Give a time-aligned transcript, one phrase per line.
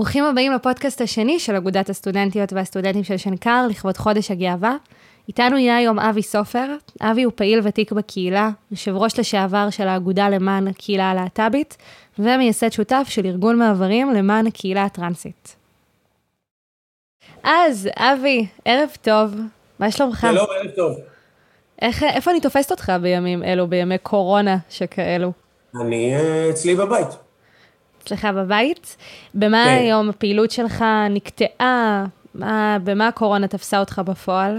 [0.00, 4.76] ברוכים הבאים לפודקאסט השני של אגודת הסטודנטיות והסטודנטים של שנקר לכבוד חודש הגאווה.
[5.28, 6.66] איתנו יהיה היום אבי סופר.
[7.00, 11.76] אבי הוא פעיל ותיק בקהילה, יושב ראש לשעבר של האגודה למען הקהילה הלהט"בית,
[12.18, 15.56] ומייסד שותף של ארגון מעברים למען הקהילה הטרנסית.
[17.42, 19.34] אז, אבי, ערב טוב,
[19.78, 20.26] מה שלומך?
[20.30, 20.96] שלום, ערב טוב.
[21.82, 25.32] איך, איפה אני תופסת אותך בימים אלו, בימי קורונה שכאלו?
[25.80, 27.29] אני אה, אצלי בבית.
[28.04, 28.96] אצלך בבית?
[29.34, 29.70] במה כן.
[29.70, 32.04] היום הפעילות שלך נקטעה?
[32.34, 34.58] מה, במה הקורונה תפסה אותך בפועל?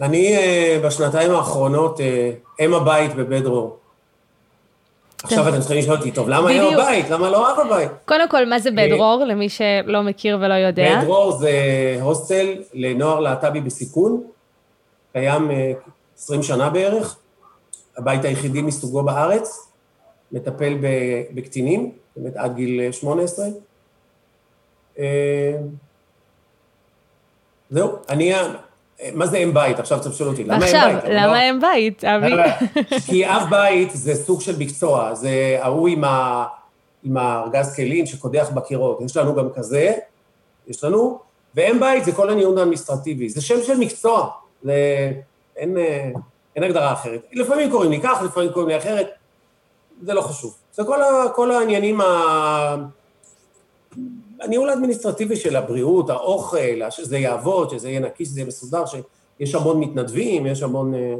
[0.00, 3.76] אני אה, בשנתיים האחרונות אה, אם הבית בבית דרור.
[5.22, 6.82] עכשיו אתם צריכים לשאול אותי, טוב, למה אם בדיוק.
[6.82, 7.10] הבית?
[7.10, 7.90] למה לא אב הבית?
[8.04, 10.94] קודם כל, מה זה בית דרור, למי שלא מכיר ולא יודע?
[10.96, 11.50] בית דרור זה
[12.00, 14.22] הוסטל לנוער להט"בי בסיכון,
[15.12, 15.72] קיים אה,
[16.18, 17.16] 20 שנה בערך,
[17.98, 19.65] הבית היחידי מסוגו בארץ,
[20.32, 20.76] מטפל
[21.34, 23.46] בקטינים, באמת עד גיל אה, 18.
[24.98, 25.52] אה,
[27.70, 28.52] זהו, אני, ה-
[29.14, 29.78] מה זה אם בית?
[29.78, 30.60] עכשיו צריך לשאול אותי, למה אם
[30.94, 31.04] בית?
[31.04, 32.32] לא- למה אין בית, אבי?
[33.06, 36.44] כי אב בית זה סוג של מקצוע, זה ההוא עם, ה...
[37.04, 39.00] עם הארגז כלים שקודח בקירות.
[39.00, 39.92] יש לנו גם כזה,
[40.68, 41.18] יש לנו,
[41.54, 43.28] ואם בית זה כל הניהול האדמיניסטרטיבי.
[43.28, 44.30] זה שם של מקצוע,
[44.62, 44.74] זה...
[45.56, 46.10] אין, אה,
[46.56, 47.20] אין הגדרה אחרת.
[47.32, 49.06] לפעמים קוראים לי כך, לפעמים קוראים לי אחרת,
[50.02, 50.54] זה לא חשוב.
[50.74, 51.28] זה כל, ה...
[51.34, 52.06] כל העניינים, ה...
[54.40, 59.80] הניהול האדמיניסטרטיבי של הבריאות, האוכל, שזה יעבוד, שזה יהיה נקי, שזה יהיה מסודר, שיש המון
[59.80, 60.94] מתנדבים, יש המון...
[60.94, 61.14] אה,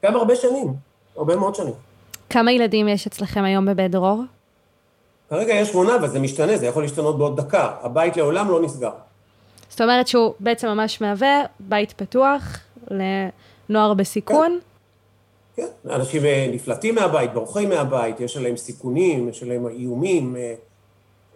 [0.00, 0.74] קיים הרבה שנים,
[1.16, 1.74] הרבה מאוד שנים.
[2.30, 4.22] כמה ילדים יש אצלכם היום בבית דרור?
[5.30, 7.76] כרגע יש שמונה, אבל זה משתנה, זה יכול להשתנות בעוד דקה.
[7.82, 8.90] הבית לעולם לא נסגר.
[9.68, 12.58] זאת אומרת שהוא בעצם ממש מהווה בית פתוח
[12.90, 14.58] לנוער בסיכון.
[14.60, 14.75] כן,
[15.90, 20.54] אנשים אה, נפלטים מהבית, בורחים מהבית, יש עליהם סיכונים, יש עליהם איומים, אה,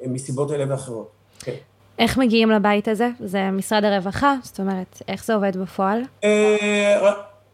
[0.03, 1.09] אה, מסיבות אלה ואחרות.
[1.41, 1.55] כן.
[1.99, 3.09] איך מגיעים לבית הזה?
[3.21, 4.35] זה משרד הרווחה?
[4.43, 6.03] זאת אומרת, איך זה עובד בפועל?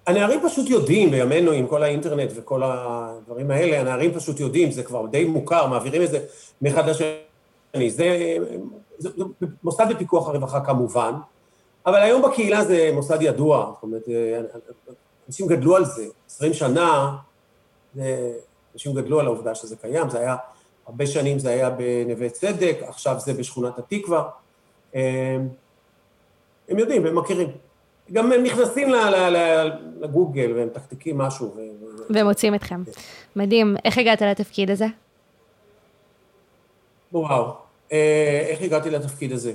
[0.07, 5.07] הנערים פשוט יודעים בימינו עם כל האינטרנט וכל הדברים האלה, הנערים פשוט יודעים, זה כבר
[5.07, 6.19] די מוכר, מעבירים את זה
[6.63, 7.91] מאחד לשני.
[7.91, 8.37] זה,
[8.99, 9.25] זה, זה
[9.63, 11.13] מוסד בפיקוח הרווחה כמובן,
[11.87, 14.09] אבל היום בקהילה זה מוסד ידוע, זאת אומרת,
[15.29, 17.17] אנשים גדלו על זה, 20 שנה,
[17.95, 18.33] זה,
[18.75, 20.37] אנשים גדלו על העובדה שזה קיים, זה היה,
[20.87, 24.29] הרבה שנים זה היה בנווה צדק, עכשיו זה בשכונת התקווה.
[24.95, 25.37] אה,
[26.69, 27.49] הם יודעים, הם מכירים.
[28.13, 28.89] גם הם נכנסים
[30.01, 31.55] לגוגל והם מתקתקים משהו.
[31.57, 31.61] ו-
[32.11, 32.83] ומוצאים אתכם.
[33.37, 33.77] מדהים.
[33.85, 34.87] איך הגעת לתפקיד הזה?
[37.13, 37.55] וואו,
[37.93, 39.53] אה, איך הגעתי לתפקיד הזה?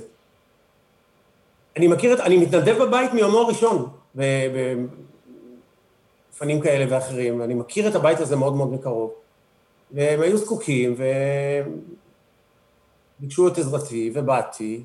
[1.76, 3.88] אני מכיר את, אני מתנדב בבית מיומו הראשון,
[6.32, 9.12] בפנים כאלה ואחרים, ואני מכיר את הבית הזה מאוד מאוד מקרוב.
[9.90, 10.94] והם היו זקוקים,
[13.18, 14.84] וביקשו את עזרתי, ובאתי,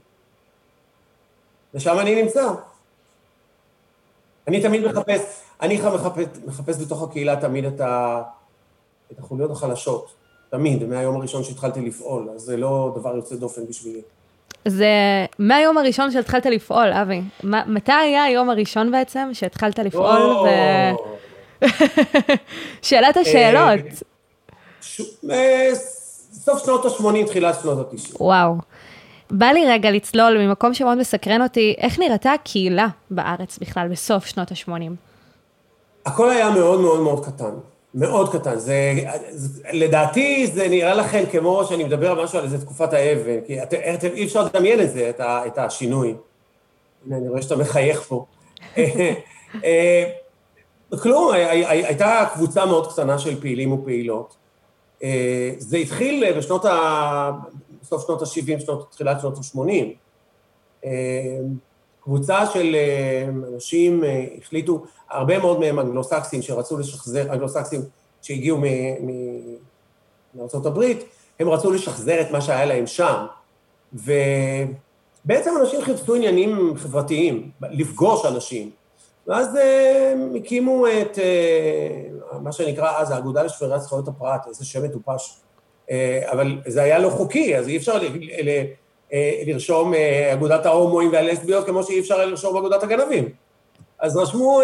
[1.74, 2.50] ושם אני נמצא.
[4.48, 8.22] אני תמיד מחפש, אני מחפש, מחפש בתוך הקהילה תמיד את, ה,
[9.12, 10.14] את החוליות החלשות,
[10.50, 14.02] תמיד, מהיום הראשון שהתחלתי לפעול, אז זה לא דבר יוצא דופן בשבילי.
[14.68, 14.88] זה
[15.40, 17.22] מהיום הראשון שהתחלת לפעול, אבי.
[17.44, 20.22] מה- מתי היה היום הראשון בעצם שהתחלת לפעול?
[20.22, 20.48] או, ו...
[22.82, 23.80] שאלת השאלות.
[24.82, 25.02] ש...
[25.32, 25.70] אה,
[26.34, 28.22] סוף שנות ה-80, תחילת שנות ה-90.
[28.22, 28.56] וואו.
[29.32, 34.52] בא לי רגע לצלול ממקום שמאוד מסקרן אותי, איך נראתה הקהילה בארץ בכלל בסוף שנות
[34.52, 34.92] ה-80?
[36.06, 37.52] הכל היה מאוד מאוד מאוד קטן,
[37.96, 38.56] מאוד קטן.
[38.56, 38.94] זה,
[39.30, 43.64] זה, לדעתי זה נראה לכם כמו שאני מדבר על משהו על איזה תקופת האבן, כי
[43.64, 46.16] את, את, אי אפשר לדמיין את זה, את, ה, את השינוי.
[47.06, 48.26] הנה, אני רואה שאתה מחייך פה.
[50.94, 54.36] אה, כלום, הי- הי- הי- הייתה קבוצה מאוד קטנה של פעילים ופעילות.
[55.04, 57.32] אה, זה התחיל בשנות ה...
[57.82, 60.88] בסוף שנות ה-70, שנות, תחילת שנות ה-80.
[62.04, 67.82] קבוצה של אה, אנשים אה, החליטו, הרבה מאוד מהם אנגלוסקסים שרצו לשחזר, אנגלוסקסים
[68.22, 68.58] שהגיעו
[70.36, 70.84] מארה"ב,
[71.40, 73.26] הם רצו לשחזר את מה שהיה להם שם.
[73.94, 78.70] ובעצם אנשים חיפשו עניינים חברתיים, לפגוש אנשים.
[79.28, 84.84] ואז אה, הם הקימו את אה, מה שנקרא אז האגודה לשמירת זכויות הפרט, איזה שם
[84.84, 85.40] מטופש.
[85.92, 88.00] אה, אבל זה היה לא חוקי, אז אי אפשר
[89.48, 89.94] לרשום
[90.34, 93.30] אגודת ההומואים והלסביות כמו שאי אפשר לרשום אגודת הגנבים.
[94.00, 94.62] אז רשמו,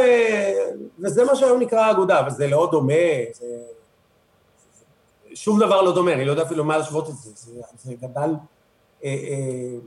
[0.99, 2.93] וזה מה שהיום נקרא אגודה, אבל זה לא דומה,
[3.33, 3.45] זה...
[5.35, 8.35] שום דבר לא דומה, אני לא יודע אפילו מה להשוות את זה, זה, זה גדל
[9.03, 9.77] אה, אה,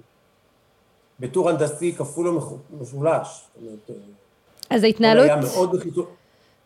[1.20, 2.40] בטור הנדסי כפול
[2.70, 3.44] ומשולש.
[3.54, 3.90] זאת אומרת,
[4.70, 5.76] אז ההתנהלות, היה מאוד.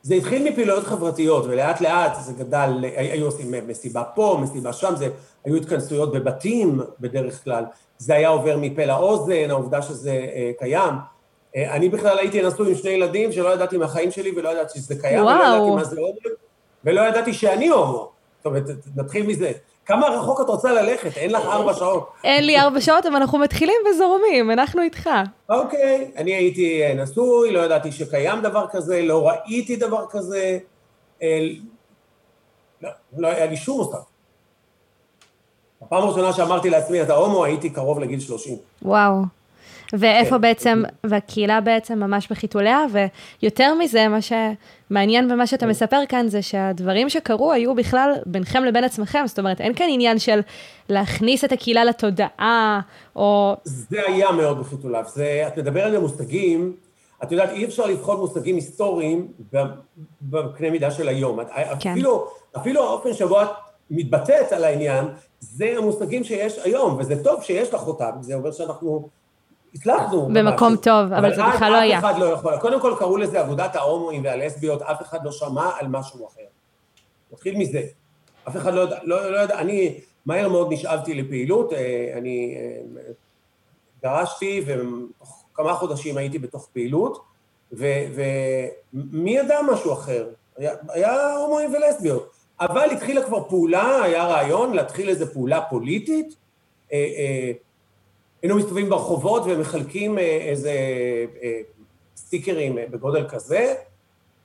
[0.02, 5.08] זה התחיל מפעילויות חברתיות, ולאט לאט זה גדל, היו עושים מסיבה פה, מסיבה שם, זה,
[5.44, 7.64] היו התכנסויות בבתים בדרך כלל,
[7.99, 10.94] זה היה עובר מפה לאוזן, העובדה שזה אה, קיים.
[11.56, 14.94] אה, אני בכלל הייתי נשוי עם שני ילדים שלא ידעתי מהחיים שלי ולא ידעתי שזה
[15.00, 15.37] קיים, וואו.
[15.37, 16.19] ולא ידעתי מה זה הומו,
[16.85, 18.11] ולא ידעתי שאני הומו.
[18.38, 18.64] זאת אומרת,
[18.97, 19.52] נתחיל מזה.
[19.91, 21.17] כמה רחוק את רוצה ללכת?
[21.17, 22.13] אין לך ארבע שעות.
[22.25, 25.11] אין לי ארבע שעות, אבל אנחנו מתחילים וזורמים, אנחנו איתך.
[25.49, 30.59] אוקיי, אני הייתי אה, נשוי, לא ידעתי שקיים דבר כזה, לא ראיתי דבר כזה,
[31.23, 31.39] אה,
[32.83, 33.99] לא, לא היה לי שום מושג.
[35.83, 38.57] הפעם הראשונה שאמרתי לעצמי, אתה הומו, הייתי קרוב לגיל 30.
[38.83, 39.23] וואו.
[39.93, 40.41] ואיפה כן.
[40.41, 42.79] בעצם, והקהילה בעצם ממש בחיתוליה,
[43.43, 45.71] ויותר מזה, מה שמעניין במה שאתה כן.
[45.71, 50.19] מספר כאן, זה שהדברים שקרו היו בכלל ביניכם לבין עצמכם, זאת אומרת, אין כאן עניין
[50.19, 50.41] של
[50.89, 52.81] להכניס את הקהילה לתודעה,
[53.17, 53.57] או...
[53.65, 55.05] זה היה מאוד בחיתוליו.
[55.07, 56.77] זה, את מדברת על מושגים,
[57.23, 59.29] את יודעת, אי אפשר לבחון מושגים היסטוריים
[60.23, 61.39] בקנה מידה של היום.
[61.81, 61.91] כן.
[61.91, 62.27] אפילו,
[62.57, 63.49] אפילו האופן שבו את
[63.91, 65.05] מתבטאת על העניין,
[65.41, 69.09] זה המושגים שיש היום, וזה טוב שיש לך אותם, זה אומר שאנחנו
[69.75, 70.27] הצלחנו.
[70.27, 70.83] במקום משהו.
[70.83, 71.99] טוב, אבל זה בכלל לא היה.
[71.99, 72.57] אף אחד לא יכול.
[72.61, 76.43] קודם כל קראו לזה אגודת ההומואים והלסביות, אף אחד לא שמע על משהו אחר.
[77.33, 77.83] נתחיל מזה.
[78.49, 83.03] אף אחד לא יודע, לא, לא יודע, אני מהר מאוד נשאבתי לפעילות, אה, אני אה,
[84.03, 87.25] דרשתי ותוך כמה חודשים הייתי בתוך פעילות,
[87.73, 90.29] ומי ידע משהו אחר?
[90.57, 92.31] היה, היה הומואים ולסביות.
[92.61, 96.35] אבל התחילה כבר פעולה, היה רעיון להתחיל איזו פעולה פוליטית,
[96.93, 97.53] אה,
[98.43, 100.73] היינו מסתובבים ברחובות ומחלקים אה, איזה
[101.43, 101.61] אה,
[102.17, 103.75] סטיקרים אה, בגודל כזה,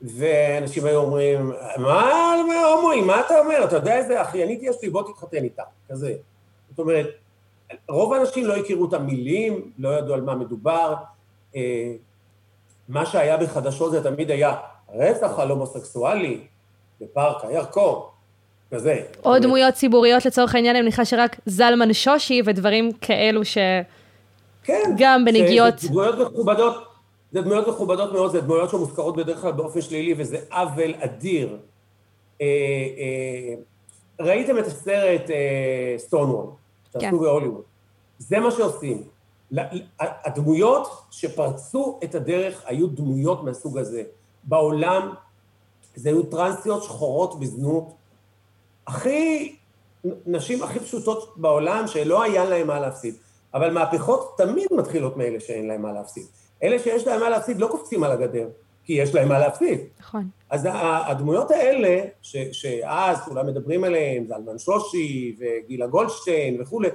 [0.01, 2.35] ואנשים היו אומרים, מה
[2.75, 3.63] הומואים, מה אתה אומר?
[3.63, 6.13] אתה יודע איזה אחיינית יש לי, בוא תתחתן איתה, כזה.
[6.69, 7.07] זאת אומרת,
[7.89, 10.93] רוב האנשים לא הכירו את המילים, לא ידעו על מה מדובר.
[12.89, 14.55] מה שהיה בחדשות זה תמיד היה
[14.93, 16.47] רצח על הומוסקסואלי
[17.01, 18.01] בפארק הירקון,
[18.75, 19.01] כזה.
[19.25, 23.57] או דמויות ציבוריות לצורך העניין, אני מניחה שרק זלמן שושי ודברים כאלו ש...
[24.63, 24.95] כן.
[24.97, 25.79] גם בנגיעות...
[25.79, 26.83] זה דמויות מכובדות,
[27.31, 31.57] זה דמויות מכובדות מאוד, זה דמויות שמוזכרות בדרך כלל באופן שלילי, וזה עוול אדיר.
[32.41, 32.45] אה,
[32.97, 33.55] אה,
[34.25, 35.21] ראיתם את הסרט
[35.97, 36.51] סטונוול, אה,
[36.93, 37.17] שעשו כן.
[37.17, 37.61] בהוליווד.
[38.19, 39.03] זה מה שעושים.
[39.99, 44.03] הדמויות שפרצו את הדרך היו דמויות מהסוג הזה.
[44.43, 45.13] בעולם
[45.95, 47.93] זה היו טרנסיות שחורות בזנות,
[48.87, 49.55] הכי,
[50.25, 53.15] נשים הכי פשוטות בעולם שלא היה להן מה להפסיד.
[53.53, 56.25] אבל מהפכות תמיד מתחילות מאלה שאין להם מה להפסיד.
[56.63, 58.47] אלה שיש להם מה להפסיד לא קופצים על הגדר,
[58.83, 59.79] כי יש להם מה להפסיד.
[59.99, 60.27] נכון.
[60.49, 60.67] אז
[61.07, 66.89] הדמויות האלה, ש, שאז כולם מדברים עליהן, זלמן שושי וגילה גולדשטיין וכולי,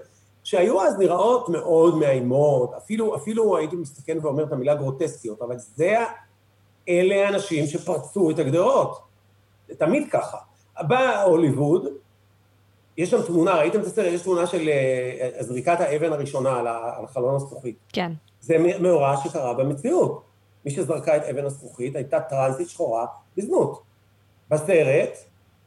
[0.45, 5.97] שהיו אז נראות מאוד מאיימות, אפילו, אפילו הייתי מסתכן ואומר את המילה גרוטסקיות, אבל זה,
[6.89, 8.99] אלה האנשים שפרצו את הגדרות.
[9.69, 10.37] זה תמיד ככה.
[10.83, 11.87] בא הוליווד,
[12.97, 14.13] יש שם תמונה, ראיתם את הסרט?
[14.13, 17.77] יש תמונה של אה, זריקת האבן הראשונה על החלון הזכוכית.
[17.93, 18.13] כן.
[18.41, 20.23] זה מאורע שקרה במציאות.
[20.65, 23.07] מי שזרקה את אבן הזכוכית הייתה טרנסית שחורה
[23.37, 23.83] בזנות.
[24.51, 25.11] בסרט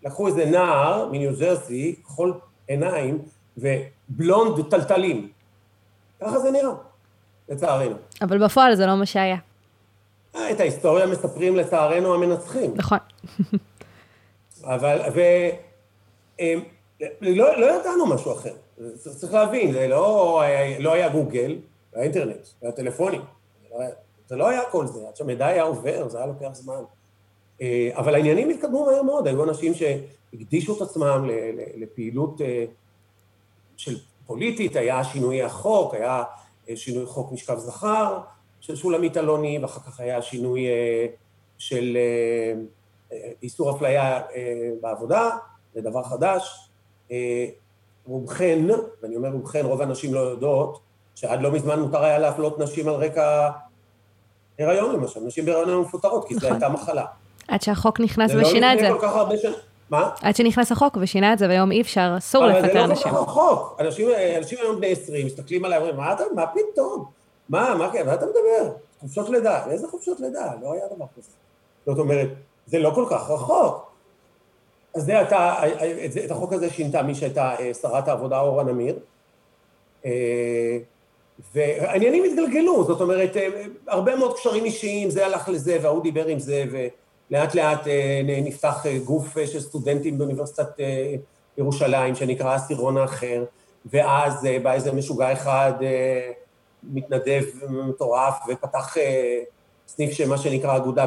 [0.04, 3.22] לקחו איזה נער מניו ג'רסי, כחול עיניים
[3.58, 5.30] ובלונד טלטלים.
[6.22, 6.74] ככה זה נראה,
[7.50, 7.96] לצערנו.
[8.22, 9.38] אבל בפועל זה לא מה שהיה.
[10.36, 12.72] אה, את ההיסטוריה מספרים לצערנו המנצחים.
[12.76, 12.98] נכון.
[14.64, 15.20] אבל, ו...
[16.40, 16.56] אה,
[17.22, 18.54] לא, לא ידענו משהו אחר,
[18.96, 20.42] צריך להבין, זה לא,
[20.80, 21.58] לא היה גוגל,
[21.94, 23.22] היה אינטרנט, היה טלפונים,
[24.28, 26.84] זה לא היה כל זה, עד שהמידע היה עובר, זה היה לוקח זמן.
[27.62, 31.30] אה, אבל העניינים התקדמו מהר מאוד, היו אנשים שהקדישו את עצמם
[31.78, 32.66] לפעילות אה,
[33.78, 36.24] של פוליטית, היה שינוי החוק, היה
[36.70, 38.20] אה, שינוי חוק משכב זכר
[38.62, 40.66] של שולמית אלוני, ואחר כך היה שינוי
[41.58, 41.98] של
[43.44, 44.22] איסור אפליה
[44.82, 45.30] בעבודה,
[45.74, 46.70] זה דבר חדש.
[47.12, 47.46] אה,
[48.06, 48.60] רובכן,
[49.04, 50.80] ואני אומר רובכן, רוב הנשים לא יודעות,
[51.16, 53.50] שעד לא מזמן מותר היה להפלות נשים על רקע
[54.60, 56.52] הריון למשל, נשים בהריון היו מפוטרות, כי זו נכון.
[56.52, 57.06] הייתה מחלה.
[57.48, 58.86] עד שהחוק נכנס ושינה את זה.
[58.86, 59.54] זה לא לפני כל כך הרבה שנים.
[59.90, 60.10] מה?
[60.22, 62.86] עד שנכנס החוק ושינה את זה, והיום אי אפשר, אסור לפטר אנשים.
[62.86, 63.78] אבל זה לא כל כך רחוק.
[63.80, 67.06] אנשים, אנשים היום בני 20, מסתכלים עליי, אומרים, מה אתה, מה פתאום?
[67.50, 68.74] מה, מה, מה אתה מדבר?
[69.00, 69.66] חופשות לידה.
[69.72, 70.52] איזה חופשות לידה?
[70.62, 71.30] לא היה דבר כזה.
[71.86, 72.28] זאת אומרת,
[72.66, 73.94] זה לא כל כך רחוק.
[74.96, 75.56] אז זה הייתה,
[76.26, 79.00] את החוק הזה שינתה מי שהייתה אה, שרת העבודה אורה נמיר,
[80.06, 80.78] אה,
[81.54, 83.48] והעניינים התגלגלו, זאת אומרת, אה,
[83.88, 87.88] הרבה מאוד קשרים אישיים, זה הלך לזה וההוא דיבר עם זה, ולאט לאט
[88.26, 90.80] נפתח גוף של סטודנטים באוניברסיטת
[91.58, 93.44] ירושלים, שנקרא עשירון האחר,
[93.86, 95.74] ואז בא איזה משוגע אחד,
[96.84, 98.96] מתנדב מטורף, ופתח
[99.88, 101.06] סניף של מה שנקרא אגודה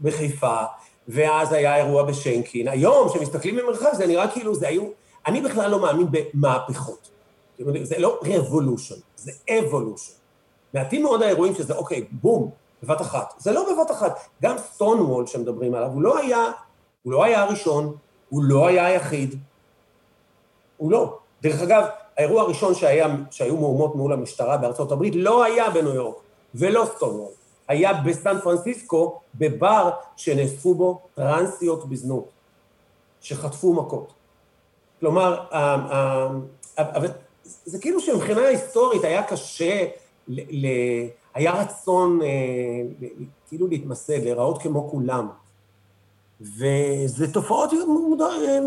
[0.00, 0.62] בחיפה,
[1.08, 2.68] ואז היה אירוע בשנקין.
[2.68, 4.84] היום, כשמסתכלים ממרחק, זה נראה כאילו זה היו...
[5.26, 7.10] אני בכלל לא מאמין במהפכות.
[7.82, 10.12] זה לא revolution, זה evolution.
[10.74, 12.50] מעטים מאוד האירועים שזה, אוקיי, בום,
[12.82, 13.34] בבת אחת.
[13.38, 14.18] זה לא בבת אחת.
[14.42, 16.44] גם סטונוול שמדברים עליו, הוא לא היה,
[17.02, 17.96] הוא לא היה הראשון,
[18.28, 19.34] הוא לא היה היחיד,
[20.76, 21.18] הוא לא.
[21.42, 21.84] דרך אגב,
[22.16, 26.16] האירוע הראשון שהיה, שהיו מהומות מול המשטרה בארצות הברית לא היה בניו יורק,
[26.54, 27.37] ולא סטונוול.
[27.68, 32.28] היה בסן פרנסיסקו, בבר שנאספו בו טרנסיות בזנות,
[33.20, 34.12] שחטפו מכות.
[35.00, 35.44] כלומר,
[37.44, 39.86] זה כאילו שמבחינה היסטורית היה קשה,
[41.34, 42.26] היה רצון אה,
[43.48, 45.28] כאילו להתמסד, להיראות כמו כולם.
[46.40, 48.58] וזה תופעות, אה,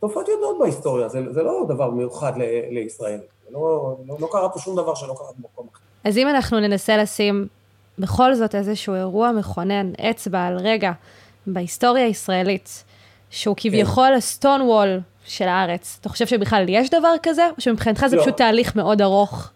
[0.00, 3.20] תופעות ידועות בהיסטוריה, זה, זה לא דבר מיוחד ל, לישראל.
[3.50, 5.80] לא, לא, לא קרה פה שום דבר שלא קרה במקום אחר.
[6.04, 7.48] אז אם אנחנו ננסה לשים
[7.98, 10.92] בכל זאת איזשהו אירוע מכונן, אצבע על רגע
[11.46, 12.84] בהיסטוריה הישראלית,
[13.30, 13.68] שהוא כן.
[13.68, 14.14] כביכול.
[14.14, 18.22] הסטון וול של הארץ, אתה חושב שבכלל יש דבר כזה, או שמבחינתך זה לא.
[18.22, 19.50] פשוט תהליך מאוד ארוך?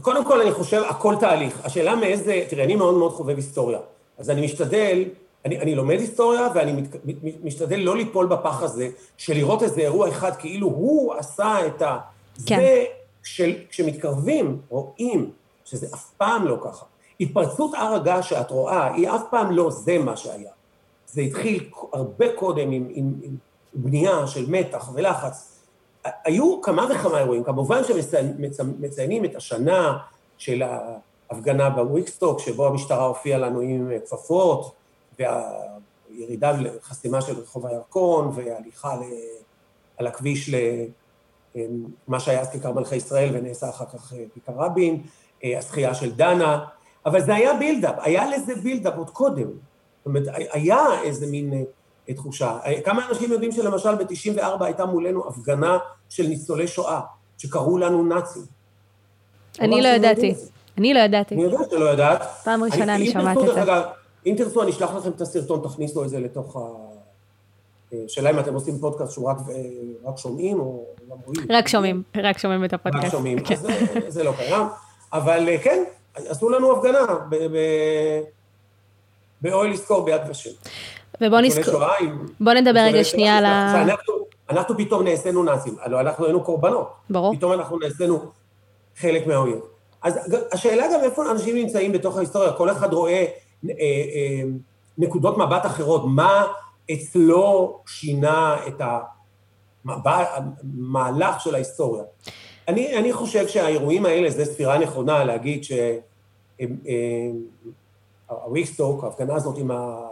[0.00, 1.60] קודם כל, אני חושב, הכל תהליך.
[1.64, 3.78] השאלה מאיזה, תראה, אני מאוד מאוד חובב היסטוריה,
[4.18, 5.04] אז אני משתדל,
[5.44, 6.96] אני, אני לומד היסטוריה, ואני מת,
[7.44, 11.98] משתדל לא ליפול בפח הזה, של לראות איזה אירוע אחד כאילו הוא עשה את ה...
[12.46, 12.56] כן.
[12.56, 12.84] זה,
[13.22, 15.30] של, כשמתקרבים, רואים
[15.64, 16.84] שזה אף פעם לא ככה.
[17.20, 20.50] התפרצות הר הגעש שאת רואה, היא אף פעם לא זה מה שהיה.
[21.06, 23.36] זה התחיל הרבה קודם עם, עם, עם
[23.74, 25.60] בנייה של מתח ולחץ.
[26.04, 29.98] היו כמה וכמה אירועים, כמובן שמציינים את השנה
[30.38, 34.72] של ההפגנה בוויקסטוק, שבו המשטרה הופיעה לנו עם כפפות,
[35.18, 38.96] והירידה לחסימה של רחוב הירקון, והליכה
[39.96, 40.50] על הכביש
[41.54, 45.02] למה שהיה אז כיכר מלכי ישראל ונעשה אחר כך כיכר רבין,
[45.44, 46.64] הזכייה של דנה,
[47.06, 49.46] אבל זה היה build-up, היה לזה build-up עוד קודם.
[49.46, 51.52] זאת אומרת, היה איזה מין
[52.08, 52.58] אה, תחושה.
[52.64, 55.78] אה, כמה אנשים יודעים שלמשל ב-94 הייתה מולנו הפגנה
[56.08, 57.00] של ניצולי שואה,
[57.38, 58.42] שקראו לנו נאצים.
[59.60, 60.34] אני לא ידעתי.
[60.78, 61.34] אני לא ידעתי.
[61.34, 62.22] אני יודע שלא יודעת.
[62.44, 63.72] פעם ראשונה אני שומעת את זה.
[64.26, 66.60] אם תרצו, אני אשלח לכם את הסרטון, תכניסו את זה לתוך ה...
[67.92, 69.36] אה, שאלה אם אתם עושים פודקאסט שהוא רק,
[70.04, 71.46] רק שומעים או גם רואים.
[71.50, 73.04] רק שומעים, רק שומעים את הפודקאסט.
[73.04, 73.54] רק שומעים, כן.
[73.54, 74.66] אז זה, זה לא קיים.
[75.12, 76.98] אבל כן, עשו לנו הפגנה
[79.40, 80.50] באוהל לזכור ביד ושם.
[81.20, 81.80] ובוא נזכור,
[82.40, 83.84] בוא נדבר רגע שנייה על ה...
[84.50, 86.92] אנחנו פתאום נעשינו נאצים, הלוא אנחנו היינו קורבנות.
[87.10, 87.36] ברור.
[87.36, 88.30] פתאום אנחנו נעשינו
[88.96, 89.58] חלק מהאויב.
[90.02, 93.24] אז השאלה גם איפה אנשים נמצאים בתוך ההיסטוריה, כל אחד רואה אה,
[93.70, 94.42] אה,
[94.98, 96.46] נקודות מבט אחרות, מה
[96.92, 98.82] אצלו שינה את
[99.84, 102.04] המהלך של ההיסטוריה.
[102.70, 105.64] אני, אני חושב שהאירועים האלה, זו ספירה נכונה להגיד
[108.28, 110.08] שהוויקסטוק, ההפגנה הזאת עם, ה,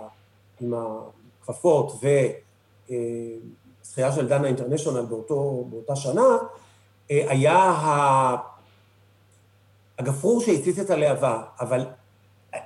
[0.60, 1.92] עם הכפפות
[2.90, 6.36] וזכייה של דנה אינטרנשיונל באותו, באותה שנה,
[7.08, 7.74] היה
[9.98, 11.86] הגפרור שהציץ את הלהבה, אבל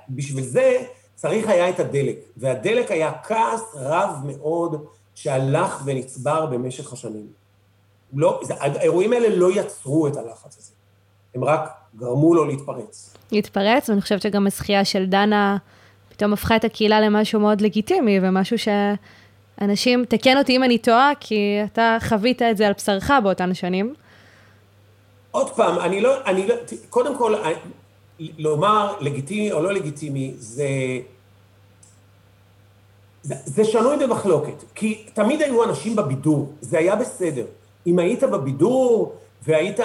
[0.09, 0.83] בשביל זה
[1.15, 4.85] צריך היה את הדלק, והדלק היה כעס רב מאוד
[5.15, 7.42] שהלך ונצבר במשך השנים.
[8.15, 10.71] לא, האירועים האלה לא יצרו את הלחץ הזה,
[11.35, 13.17] הם רק גרמו לו להתפרץ.
[13.31, 15.57] להתפרץ, ואני חושבת שגם הזכייה של דנה
[16.09, 18.57] פתאום הפכה את הקהילה למשהו מאוד לגיטימי, ומשהו
[19.59, 23.93] שאנשים, תקן אותי אם אני טועה, כי אתה חווית את זה על בשרך באותן שנים.
[25.31, 26.55] עוד פעם, אני לא, אני לא,
[26.89, 27.35] קודם כל,
[28.19, 30.67] לומר לגיטימי או לא לגיטימי, זה...
[33.23, 37.45] זה, זה שנוי במחלוקת, כי תמיד היו אנשים בבידור, זה היה בסדר.
[37.87, 39.79] אם היית בבידור והיית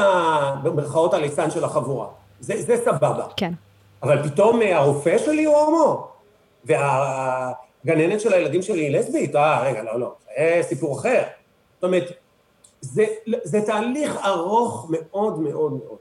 [0.62, 2.06] במרכאות הליצן של החבורה.
[2.40, 3.26] זה, זה סבבה.
[3.36, 3.52] כן.
[4.02, 6.08] אבל פתאום אה, הרופא שלי הוא הומו,
[6.64, 11.22] והגננת של הילדים שלי היא לסבית, אה, רגע, לא, לא, זה סיפור אחר.
[11.74, 12.04] זאת אומרת,
[12.80, 13.06] זה,
[13.42, 15.98] זה תהליך ארוך מאוד מאוד מאוד.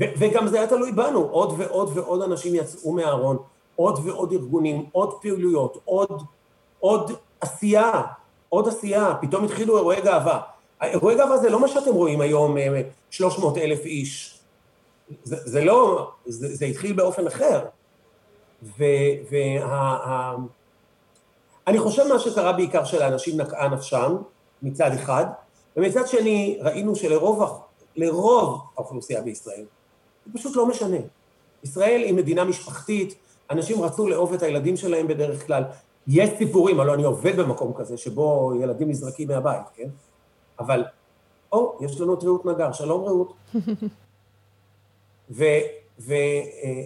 [0.00, 3.36] ו, וגם זה היה תלוי בנו, עוד ועוד ועוד אנשים יצאו מהארון,
[3.76, 6.22] עוד ועוד ארגונים, עוד פעילויות, עוד,
[6.80, 8.02] עוד עשייה,
[8.48, 10.40] עוד עשייה, פתאום התחילו אירועי גאווה.
[10.82, 12.56] אירועי גאווה זה לא מה שאתם רואים היום,
[13.10, 14.40] 300 אה, אלף איש.
[15.24, 17.64] זה, זה לא, זה, זה התחיל באופן אחר.
[18.62, 20.36] וה...
[21.66, 24.16] אני חושב מה שקרה בעיקר שלאנשים נקעה נפשם,
[24.62, 25.26] מצד אחד,
[25.76, 27.60] ומצד שני ראינו שלרוב
[27.96, 29.64] לרוב האוכלוסייה בישראל,
[30.26, 30.96] זה פשוט לא משנה.
[31.62, 33.14] ישראל היא מדינה משפחתית,
[33.50, 35.62] אנשים רצו לאהוב את הילדים שלהם בדרך כלל.
[36.06, 39.88] יש סיפורים, הלוא אני עובד במקום כזה שבו ילדים נזרקים מהבית, כן?
[40.60, 40.84] אבל,
[41.52, 43.32] או, יש לנו את רעות נגר, שלום רעות.
[45.30, 45.44] ו,
[46.00, 46.18] ו, אה,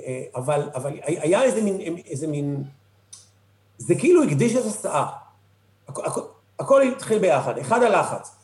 [0.06, 2.64] אה, אבל, אבל היה איזה מין, איזה מין
[3.78, 5.06] זה כאילו הקדיש את הסאה.
[5.88, 6.20] הכ- הכ-
[6.58, 8.36] הכל התחיל ביחד, אחד הלחץ.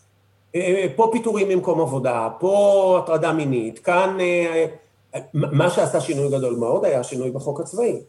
[0.54, 4.66] אה, אה, פה פיטורים ממקום עבודה, פה הטרדה מינית, כאן אה,
[5.14, 8.00] אה, מה שעשה שינוי גדול מאוד היה שינוי בחוק הצבאי.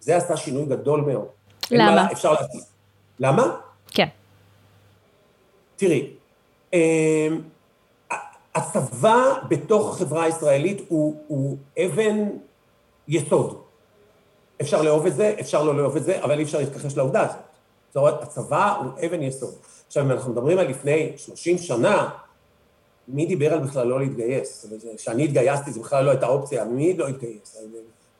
[0.00, 1.26] זה עשה שינוי גדול מאוד.
[1.70, 2.12] מה למה?
[2.12, 2.60] אפשר להגיד.
[3.20, 3.56] למה?
[3.90, 4.08] כן.
[5.76, 6.15] תראי, אה,
[8.54, 12.28] הצבא בתוך החברה הישראלית הוא, הוא אבן
[13.08, 13.60] יסוד.
[14.60, 17.36] אפשר לאהוב את זה, אפשר לא לאהוב את זה, אבל אי אפשר להתכחש לעובדה הזאת.
[17.88, 19.54] זאת אומרת, הצבא הוא אבן יסוד.
[19.86, 22.08] עכשיו, אם אנחנו מדברים על לפני 30 שנה,
[23.08, 24.66] מי דיבר על בכלל לא להתגייס?
[24.96, 27.56] כשאני התגייסתי, זה בכלל לא הייתה אופציה, מי לא התגייס?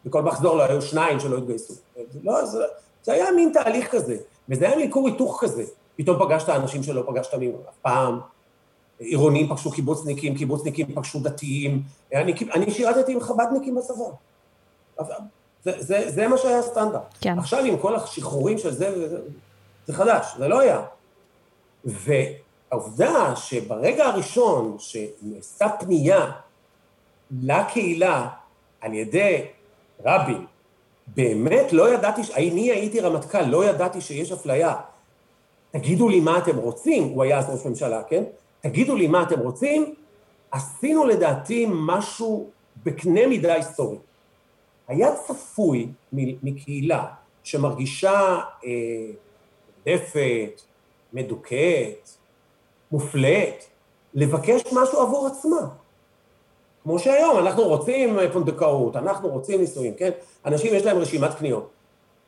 [0.05, 1.75] בכל מחזור לא היו שניים שלא התגייסו.
[2.23, 2.59] לא, זה,
[3.03, 4.17] זה היה מין תהליך כזה,
[4.49, 5.65] וזה היה מין כור היתוך כזה.
[5.97, 8.21] פתאום פגשת אנשים שלא פגשת אף פעם,
[8.99, 11.83] עירונים פגשו קיבוצניקים, קיבוצניקים פגשו דתיים,
[12.15, 14.05] אני, אני שירתתי עם חב"דניקים בצבא.
[15.65, 17.15] זה, זה, זה מה שהיה הסטנדרט.
[17.21, 17.38] כן.
[17.38, 19.19] עכשיו עם כל השחרורים של זה, זה,
[19.87, 20.83] זה חדש, זה לא היה.
[21.85, 26.31] והעובדה שברגע הראשון שנעשתה פנייה
[27.43, 28.29] לקהילה
[28.81, 29.45] על ידי
[30.05, 30.47] רבין,
[31.07, 34.75] באמת לא ידעתי, אני הייתי רמטכ"ל, לא ידעתי שיש אפליה.
[35.71, 38.23] תגידו לי מה אתם רוצים, הוא היה אז ראש ממשלה, כן?
[38.69, 39.95] תגידו לי מה אתם רוצים,
[40.51, 42.51] עשינו לדעתי משהו
[42.85, 43.97] בקנה מידה היסטורי.
[44.89, 47.05] היה צפוי מקהילה
[47.43, 48.41] שמרגישה
[49.87, 50.61] נרדפת,
[51.13, 52.11] מדוכאת,
[52.93, 53.69] מופלית,
[54.15, 55.69] לבקש משהו עבור עצמה.
[56.83, 60.11] כמו שהיום, אנחנו רוצים פונדקאות, אנחנו רוצים נישואים, כן?
[60.47, 61.71] אנשים יש להם רשימת קניות.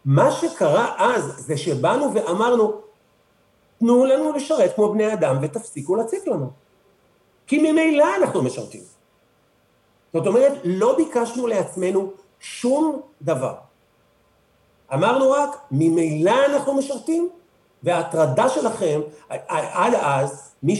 [0.04, 2.80] מה שקרה אז זה שבאנו ואמרנו,
[3.78, 6.50] תנו לנו לשרת כמו בני אדם ותפסיקו להציק לנו.
[7.46, 8.82] כי ממילא אנחנו משרתים.
[10.12, 13.54] זאת אומרת, לא ביקשנו לעצמנו שום דבר.
[14.94, 17.28] אמרנו רק, ממילא אנחנו משרתים,
[17.82, 19.00] וההטרדה שלכם,
[19.48, 20.76] עד אז, מי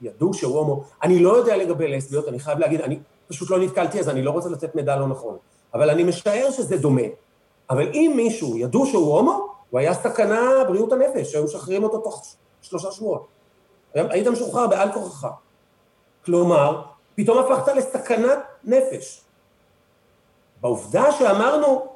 [0.00, 4.00] שידעו שהוא הומו, אני לא יודע לגבי לסביות, אני חייב להגיד, אני פשוט לא נתקלתי,
[4.00, 5.36] אז אני לא רוצה לתת מידע לא נכון,
[5.74, 7.02] אבל אני משער שזה דומה.
[7.70, 12.34] אבל אם מישהו ידעו שהוא הומו, הוא היה סכנה בריאות הנפש, שהיו משחררים אותו תוך
[12.62, 13.28] שלושה שבועות.
[13.94, 15.28] היית משוחרר בעל כורחך.
[16.24, 16.82] כלומר,
[17.14, 19.20] פתאום הפכת לסכנת נפש.
[20.60, 21.86] בעובדה שאמרנו,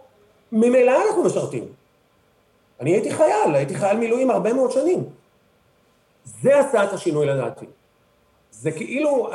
[0.53, 1.65] ממילא אנחנו משרתים.
[2.81, 5.05] אני הייתי חייל, הייתי חייל מילואים הרבה מאוד שנים.
[6.25, 7.67] זה עשה את השינוי לדעתי.
[8.51, 9.31] זה כאילו,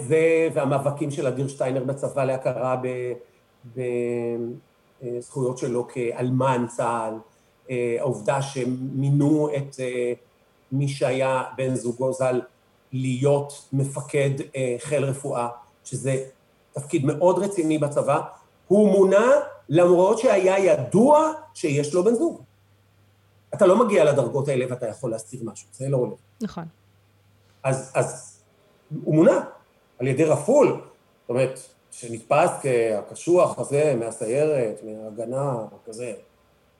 [0.00, 2.76] זה והמאבקים של אדיר שטיינר בצבא להכרה
[5.02, 7.14] בזכויות שלו כאלמן צה"ל,
[7.98, 9.76] העובדה שמינו את
[10.72, 12.40] מי שהיה בן זוגו ז"ל
[12.92, 14.30] להיות מפקד
[14.78, 15.48] חיל רפואה,
[15.84, 16.24] שזה
[16.72, 18.20] תפקיד מאוד רציני בצבא,
[18.68, 19.30] הוא מונה
[19.68, 22.42] למרות שהיה ידוע שיש לו בן זוג.
[23.54, 26.14] אתה לא מגיע לדרגות האלה ואתה יכול להסתיר משהו, זה לא עולה.
[26.40, 26.64] נכון.
[27.62, 28.40] אז, אז
[29.04, 29.40] הוא מונה
[29.98, 31.60] על ידי רפול, זאת אומרת,
[32.00, 36.12] שנתפס כקשוח הזה מהסיירת, מההגנה, כזה,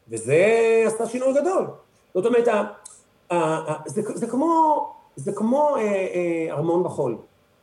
[0.08, 0.44] וזה
[0.86, 1.66] עשה שינוי גדול.
[2.14, 2.48] זאת אומרת,
[3.86, 7.16] זה, זה כמו, זה כמו אה, אה, ארמון בחול.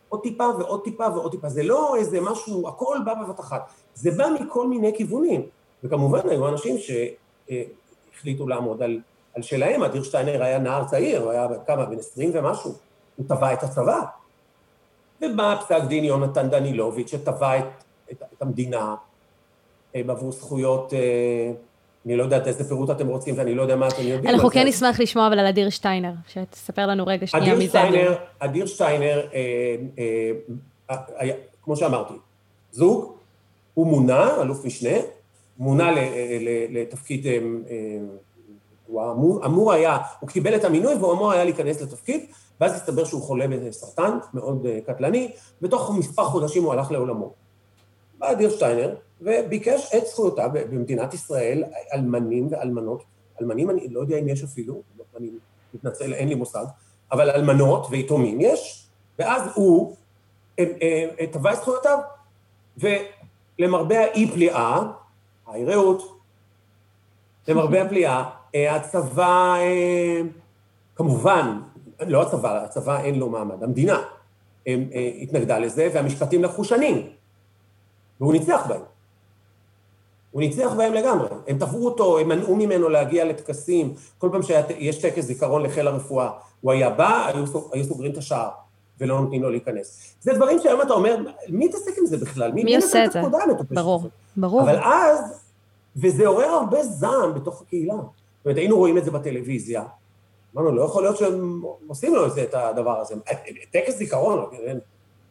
[0.10, 4.12] עוד טיפה ועוד טיפה ועוד טיפה, זה לא איזה משהו, הכל בא בבת אחת, זה
[4.12, 5.41] בא מכל מיני כיוונים.
[5.84, 9.00] וכמובן היו אנשים שהחליטו לעמוד על,
[9.36, 12.74] על שלהם, אדיר שטיינר היה נער צעיר, הוא היה כמה, בן עשרים ומשהו,
[13.15, 14.02] הוא תבע את הצבא.
[15.21, 17.63] ובא פסק דין יונתן דנילוביץ' שתבע את,
[18.12, 18.95] את, את המדינה
[19.95, 20.93] בעבור זכויות,
[22.08, 24.36] אני לא יודעת איזה פירוט אתם רוצים ואני לא יודע מה אתם יודעים.
[24.36, 27.67] אנחנו כן נשמח לשמוע אבל על אדיר שטיינר, שתספר לנו רגע שנייה מזה.
[27.67, 29.75] שטיינר, אדיר שטיינר, אה,
[30.89, 32.13] אה, היה, כמו שאמרתי,
[32.71, 33.13] זוג,
[33.73, 34.97] הוא מונה, אלוף משנה,
[35.58, 35.91] מונה
[36.69, 37.39] לתפקיד, אה,
[38.88, 42.26] הוא אמור, אמור היה, הוא קיבל את המינוי והוא אמור היה להיכנס לתפקיד,
[42.62, 47.34] ואז הסתבר שהוא חולה בסרטן מאוד קטלני, בתוך מספר חודשים הוא הלך לעולמו.
[48.17, 53.04] בא אדיר שטיינר וביקש את זכויותיו במדינת ישראל, אלמנים ואלמנות,
[53.41, 54.82] אלמנים אני לא יודע אם יש אפילו,
[55.17, 55.30] אני
[55.73, 56.65] מתנצל, אין לי מושג,
[57.12, 58.88] אבל אלמנות ויתומים יש,
[59.19, 59.95] ואז הוא
[61.32, 62.00] תבע את זכויותיו,
[62.78, 64.84] ולמרבה האי פליאה,
[65.47, 66.17] היי רעות,
[67.47, 69.56] למרבה הפליאה, הצבא,
[70.96, 71.60] כמובן,
[72.08, 74.02] לא הצבא, הצבא אין לו מעמד, המדינה
[75.22, 77.10] התנגדה לזה, והמשפטים לקחו שנים,
[78.20, 78.82] והוא ניצח בהם.
[80.32, 81.28] הוא ניצח בהם לגמרי.
[81.48, 86.30] הם תבעו אותו, הם מנעו ממנו להגיע לטקסים, כל פעם שיש טקס זיכרון לחיל הרפואה,
[86.62, 88.50] הוא היה בא, היו, היו סוגרים את השער,
[89.00, 90.16] ולא נותנים לו להיכנס.
[90.22, 91.18] זה דברים שהיום אתה אומר,
[91.50, 92.52] מי מתעסק עם זה בכלל?
[92.52, 93.22] מי, מי עושה את זה?
[93.72, 94.02] ברור,
[94.38, 94.62] ברור.
[94.62, 95.42] אבל אז,
[95.96, 97.94] וזה עורר הרבה זעם בתוך הקהילה.
[98.48, 99.84] אומרת, היינו רואים את זה בטלוויזיה,
[100.56, 103.16] אמרנו, לא יכול להיות שהם עושים לו את הדבר הזה.
[103.72, 104.78] טקס זיכרון, כן?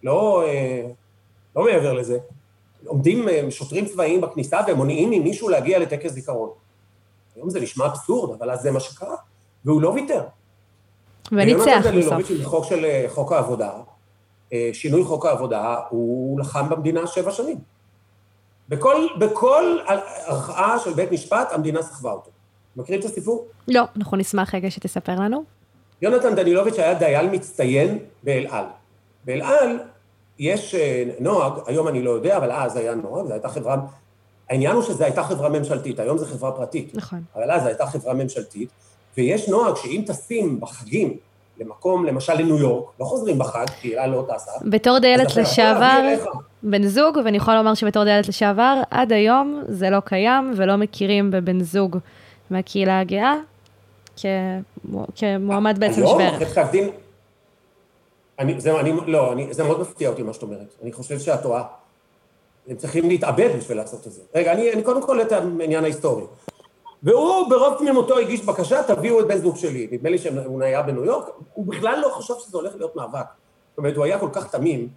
[0.03, 0.87] לא, אה,
[1.57, 2.19] לא מעבר לזה.
[2.87, 6.51] עומדים אה, שוטרים צבאיים בכניסה ומונעים ממישהו להגיע לטקס זיכרון.
[7.37, 9.17] היום זה נשמע אבסורד, אבל אז זה מה שקרה,
[9.65, 10.23] והוא לא ויתר.
[11.33, 12.23] וניצח בסוף.
[12.45, 13.73] חוק של אה, חוק העבודה,
[14.73, 17.59] שינוי חוק העבודה, הוא לחם במדינה שבע שנים.
[18.69, 19.79] בכל, בכל
[20.27, 22.31] ערכאה של בית משפט, המדינה סחבה אותו.
[22.77, 23.47] מכירים את הסיפור?
[23.69, 25.45] לא, אנחנו נשמח רגע שתספר לנו.
[26.03, 28.65] יונתן דנילוביץ' היה דייל מצטיין באל על.
[29.25, 29.79] באל על
[30.39, 33.77] יש אה, נוהג, היום אני לא יודע, אבל אז היה נוהג, זו הייתה חברה,
[34.51, 36.95] העניין הוא שזו הייתה חברה ממשלתית, היום זו חברה פרטית.
[36.95, 37.23] נכון.
[37.37, 38.69] אבל אז זו הייתה חברה ממשלתית,
[39.17, 41.17] ויש נוהג שאם טסים בחגים
[41.61, 44.53] למקום, למשל לניו יורק, לא חוזרים בחג, כי אל לא טסה.
[44.65, 46.15] בתור דיילת לשעבר,
[46.63, 51.31] בן זוג, ואני יכולה לומר שבתור דיילת לשעבר, עד היום זה לא קיים ולא מכירים
[51.31, 51.99] בבן זוג
[52.51, 53.35] מהקהילה הגאה
[55.17, 56.59] כמועמד בעצם שווה ערך.
[56.71, 56.91] דין,
[58.39, 60.75] אני, זה, אני, לא, אני, זה מאוד מפתיע אותי מה שאת אומרת.
[60.83, 61.63] אני חושב שאת טועה.
[62.69, 64.23] הם צריכים להתאבד בשביל לעשות את זה.
[64.35, 66.25] רגע, אני, אני קודם כל את העניין ההיסטורי.
[67.03, 69.89] והוא ברוב תמימותו הגיש בקשה, תביאו את בן זוג שלי.
[69.91, 73.27] נדמה לי שהוא היה בניו יורק, הוא בכלל לא חשב שזה הולך להיות מאבק.
[73.71, 74.89] זאת אומרת, הוא היה כל כך תמים,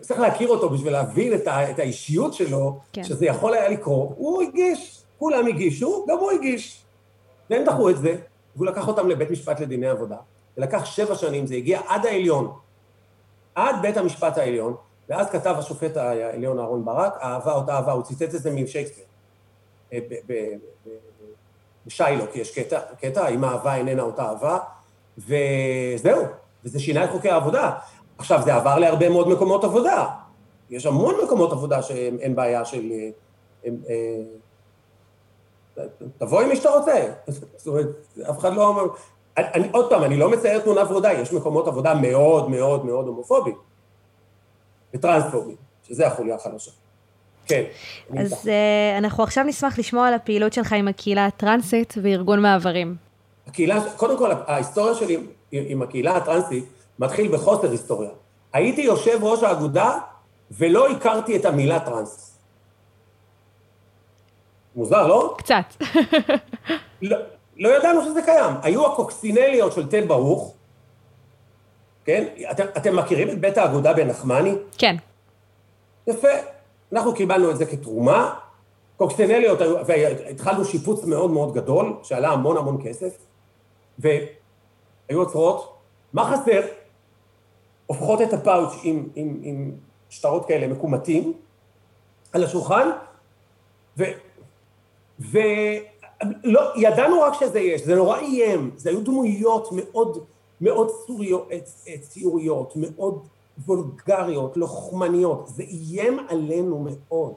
[0.00, 3.04] צריך להכיר אותו בשביל להבין את, ה, את האישיות שלו, כן.
[3.04, 4.08] שזה יכול היה לקרות.
[4.16, 6.85] הוא הגיש, כולם הגישו, גם הוא הגיש.
[7.50, 8.16] והם דחו את זה,
[8.56, 10.16] והוא לקח אותם לבית משפט לדיני עבודה.
[10.56, 12.52] זה לקח שבע שנים, זה הגיע עד העליון.
[13.54, 14.74] עד בית המשפט העליון,
[15.08, 19.04] ואז כתב השופט העליון אהרן ברק, אהבה אותה אהבה, הוא ציטט את זה משייקספיר.
[19.92, 19.98] אה,
[21.86, 24.58] בשיילוק יש קטע, קטע, אם אהבה איננה אותה אהבה,
[25.18, 26.22] וזהו,
[26.64, 27.72] וזה שינה את חוקי העבודה.
[28.18, 30.06] עכשיו, זה עבר להרבה מאוד מקומות עבודה.
[30.70, 32.92] יש המון מקומות עבודה שאין בעיה של...
[36.18, 37.12] תבוא עם מי שאתה רוצה.
[37.56, 37.86] זאת אומרת,
[38.30, 38.82] אף אחד לא אומר...
[39.36, 43.56] אני, עוד פעם, אני לא מצייר תמונה ורודה, יש מקומות עבודה מאוד מאוד מאוד הומופוביים
[44.94, 45.56] וטרנספוביים,
[45.88, 46.70] שזה החוליה החלשה.
[47.46, 47.62] כן.
[48.18, 52.96] אז uh, אנחנו עכשיו נשמח לשמוע על הפעילות שלך עם הקהילה הטרנסית וארגון מעברים.
[53.46, 55.18] הקהילה, קודם כל, ההיסטוריה שלי
[55.52, 56.64] עם הקהילה הטרנסית
[56.98, 58.10] מתחיל בחוסר היסטוריה.
[58.52, 59.98] הייתי יושב ראש האגודה
[60.50, 62.35] ולא הכרתי את המילה טרנס.
[64.76, 65.34] מוזר, לא?
[65.38, 65.64] קצת.
[67.02, 67.16] לא,
[67.56, 68.54] לא ידענו שזה קיים.
[68.62, 70.54] היו הקוקסינליות של תל ברוך,
[72.04, 72.24] כן?
[72.50, 74.54] אתם, אתם מכירים את בית האגודה בנחמני?
[74.78, 74.96] כן.
[76.06, 76.28] יפה.
[76.92, 78.34] אנחנו קיבלנו את זה כתרומה.
[78.96, 83.18] קוקסינליות, והתחלנו שיפוץ מאוד מאוד גדול, שעלה המון המון כסף,
[83.98, 84.28] והיו
[85.10, 85.76] עוצרות,
[86.12, 86.60] מה חסר?
[87.86, 89.72] הופכות את הפאוץ' עם, עם, עם
[90.10, 91.32] שטרות כאלה מקומטים
[92.32, 92.90] על השולחן,
[93.98, 94.04] ו...
[95.20, 100.24] ולא, ידענו רק שזה יש, זה נורא איים, זה היו דמויות מאוד,
[100.60, 101.48] מאוד צוריות,
[102.00, 103.22] ציוריות, מאוד
[103.66, 107.34] וולגריות, לוחמניות, זה איים עלינו מאוד.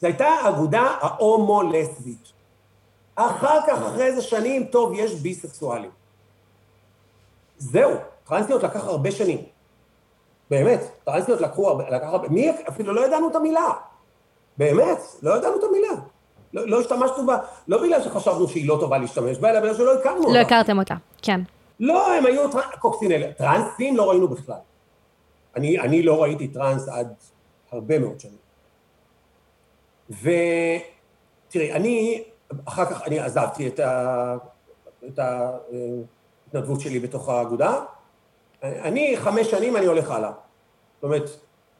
[0.00, 2.32] זו הייתה אגודה ההומו-לסבית.
[3.14, 5.90] אחר כך, אחרי איזה שנים, טוב, יש ביסקסואלים.
[7.58, 7.90] זהו,
[8.24, 9.44] טרנסיות לקח הרבה שנים.
[10.50, 13.72] באמת, טרנסיות לקחו הרבה, לקח הרבה, מי, אפילו לא ידענו את המילה.
[14.58, 15.92] באמת, לא ידענו את המילה.
[16.52, 17.38] לא, לא השתמשנו בה,
[17.68, 20.38] לא בגלל שחשבנו שהיא לא טובה להשתמש בה, אלא בגלל שלא הכרנו לא אותה.
[20.38, 21.40] לא הכרתם אותה, כן.
[21.80, 24.58] לא, הם היו קוקסינל, טרנסים לא ראינו בכלל.
[25.56, 27.14] אני, אני לא ראיתי טרנס עד
[27.72, 28.42] הרבה מאוד שנים.
[30.10, 32.22] ותראי, אני,
[32.64, 34.36] אחר כך אני עזבתי את, ה,
[35.08, 37.80] את ההתנדבות שלי בתוך האגודה.
[38.62, 40.32] אני, חמש שנים אני הולך הלאה.
[40.94, 41.30] זאת אומרת,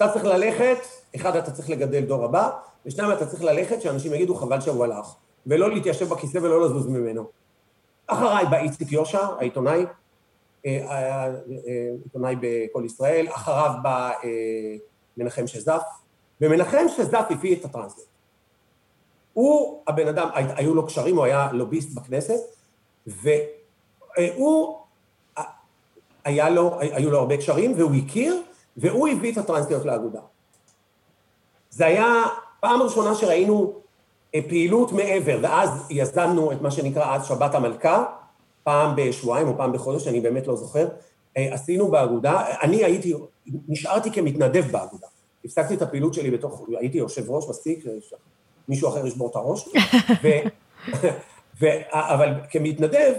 [0.05, 0.79] אתה צריך ללכת,
[1.17, 2.51] אחד, אתה צריך לגדל דור הבא,
[2.87, 5.15] ושניים, אתה צריך ללכת שאנשים יגידו חבל שהוא הלך,
[5.47, 7.25] ולא להתיישב בכיסא ולא לזוז ממנו.
[8.07, 9.87] אחריי בא איציק יושע, העיתונאי,
[10.67, 14.12] אה, אה, אה, עיתונאי בכל ישראל, אחריו בא
[15.17, 15.83] מנחם שזף,
[16.41, 18.05] ומנחם שזף הביא את הטרנסלט.
[19.33, 22.41] הוא הבן אדם, היו לו קשרים, הוא היה לוביסט בכנסת,
[23.07, 24.79] והוא,
[26.25, 28.43] היה לו, היו לו הרבה קשרים, והוא הכיר,
[28.77, 30.21] והוא הביא את הטרנסליות לאגודה.
[31.71, 32.25] זה היה
[32.61, 33.83] פעם ראשונה שראינו
[34.31, 38.05] פעילות מעבר, ואז יזמנו את מה שנקרא אז שבת המלכה,
[38.63, 40.89] פעם בשבועיים או פעם בחודש, אני באמת לא זוכר,
[41.37, 43.15] אה, עשינו באגודה, אני הייתי,
[43.69, 45.07] נשארתי כמתנדב באגודה.
[45.45, 47.85] הפסקתי את הפעילות שלי בתוך, הייתי יושב ראש מספיק,
[48.69, 49.69] מישהו אחר ישבור את הראש,
[50.23, 50.29] ו,
[51.61, 53.13] ו, אבל כמתנדב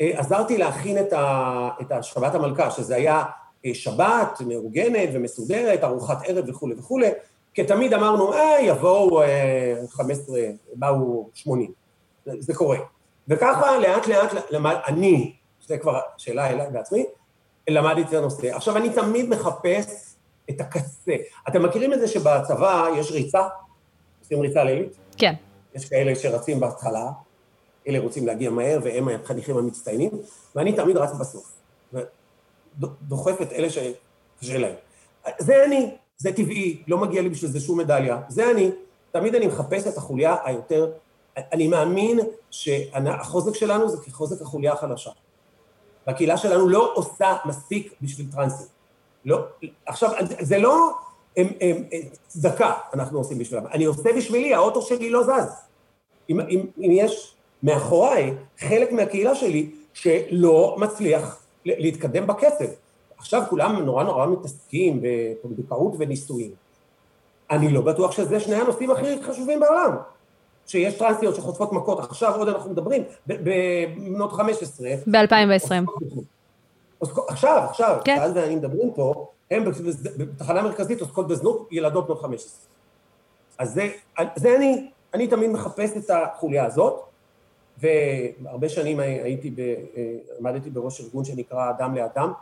[0.00, 3.24] אה, עזרתי להכין את, ה, את השבת המלכה, שזה היה אה,
[3.72, 7.10] שבת מאורגנת ומסודרת, ארוחת ערב וכולי וכולי,
[7.54, 9.22] כי תמיד אמרנו, אה, יבואו
[9.88, 10.40] 15,
[10.74, 11.72] באו 80.
[12.26, 12.78] זה, זה קורה.
[13.28, 15.32] וככה לאט לאט למד, אני,
[15.66, 17.04] זה כבר שאלה אליי בעצמי,
[17.68, 18.56] למדתי את הנושא.
[18.56, 20.14] עכשיו, אני תמיד מחפש
[20.50, 21.12] את הקצה.
[21.48, 23.42] אתם מכירים את זה שבצבא יש ריצה?
[24.20, 24.96] עושים ריצה לילית?
[25.16, 25.34] כן.
[25.74, 27.10] יש כאלה שרצים בהתחלה,
[27.88, 30.10] אלה רוצים להגיע מהר והם החניכים המצטיינים,
[30.54, 31.57] ואני תמיד רץ בסוף.
[32.78, 34.74] ודוחף את אלה שקשה להם.
[35.38, 38.20] זה אני, זה טבעי, לא מגיע לי בשביל זה שום מדליה.
[38.28, 38.70] זה אני,
[39.10, 40.90] תמיד אני מחפש את החוליה היותר...
[41.36, 45.10] אני מאמין שהחוזק שלנו זה כחוזק החוליה החלשה.
[46.06, 48.66] והקהילה שלנו לא עושה מספיק בשביל טרנסים.
[49.24, 49.44] לא,
[49.86, 50.10] עכשיו,
[50.40, 50.90] זה לא
[52.26, 55.52] צדקה אנחנו עושים בשבילם, אני עושה בשבילי, האוטו שלי לא זז.
[56.30, 61.42] אם, אם, אם יש מאחוריי חלק מהקהילה שלי שלא מצליח
[61.78, 62.64] להתקדם בקצב.
[63.18, 66.50] עכשיו כולם נורא נורא מתעסקים בפונדקאות ונישואים.
[67.50, 69.96] אני לא בטוח שזה שני הנושאים הכי חשובים בעולם.
[70.66, 74.88] שיש טרנסיות שחוטפות מכות, עכשיו עוד אנחנו מדברים, בבנות 15.
[75.06, 75.72] ב-2020.
[77.28, 78.16] עכשיו, עכשיו, כן.
[78.16, 79.64] שאז ואני מדברים פה, הם
[80.16, 82.68] בתחנה מרכזית עוסקות בזנות ילדות בנות 15.
[83.58, 83.88] אז זה,
[84.36, 87.07] זה אני, אני תמיד מחפש את החוליה הזאת,
[87.80, 89.74] והרבה שנים הייתי, ב,
[90.38, 92.32] עמדתי בראש ארגון שנקרא אדם לאדם,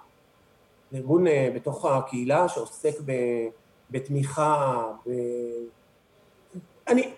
[0.94, 3.12] ארגון אה, בתוך הקהילה שעוסק ב,
[3.90, 5.10] בתמיכה, ב...
[6.88, 7.10] אני,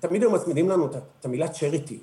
[0.00, 0.86] תמיד היו מצמידים לנו
[1.20, 2.00] את המילה צ'ריטי,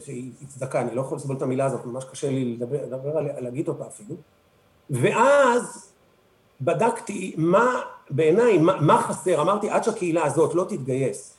[0.00, 3.28] שהיא צדקה, אני לא יכול לסבול את המילה הזאת, ממש קשה לי לדבר, לדבר על,
[3.38, 4.14] להגיד אותה אפילו.
[4.90, 5.92] ואז
[6.60, 11.38] בדקתי מה בעיניי, מה, מה חסר, אמרתי עד שהקהילה הזאת לא תתגייס.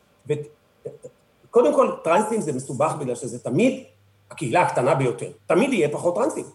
[1.52, 3.84] קודם כל, טרנסים זה מסובך בגלל שזה תמיד
[4.32, 5.32] הקהילה הקטנה ביותר.
[5.46, 6.46] תמיד יהיה פחות טרנסים.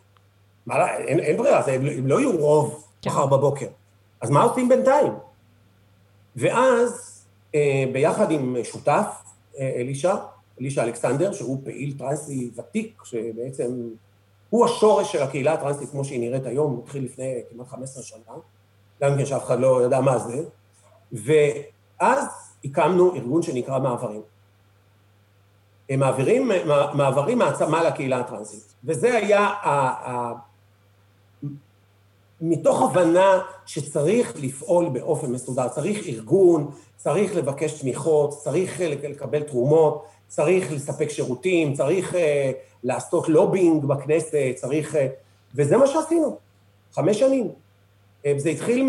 [0.67, 3.11] מה, אין, אין ברירה, זה, הם לא יהיו רוב כן.
[3.11, 3.67] מחר בבוקר.
[4.21, 5.13] אז מה עושים בינתיים?
[6.37, 7.23] ואז,
[7.55, 9.07] אה, ביחד עם שותף,
[9.59, 10.15] אה, אלישע,
[10.61, 13.89] אלישע אלכסנדר, שהוא פעיל טרנסי ותיק, שבעצם
[14.51, 18.35] הוא השורש של הקהילה הטרנסית כמו שהיא נראית היום, הוא התחיל לפני כמעט 15 שנה,
[19.03, 20.43] גם כן שאף אחד לא ידע מה זה,
[21.13, 22.25] ואז
[22.65, 24.23] הקמנו ארגון שנקרא מעברים.
[25.91, 26.51] הם מעבירים,
[26.95, 29.71] מעברים מעצמה לקהילה הטרנסית, וזה היה ה,
[30.11, 30.33] ה,
[32.41, 40.73] מתוך הבנה שצריך לפעול באופן מסודר, צריך ארגון, צריך לבקש תמיכות, צריך לקבל תרומות, צריך
[40.73, 42.17] לספק שירותים, צריך uh,
[42.85, 44.95] לעשות לובינג בכנסת, צריך...
[44.95, 44.99] Uh,
[45.55, 46.39] וזה מה שעשינו,
[46.93, 47.49] חמש שנים.
[48.23, 48.87] Uh, זה התחיל